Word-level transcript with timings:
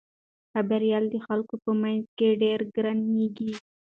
خبریال 0.53 1.03
د 1.09 1.15
خلکو 1.25 1.55
په 1.63 1.71
منځ 1.81 2.03
کې 2.17 2.39
ډېر 2.43 2.59
ګرانیږي. 2.75 3.51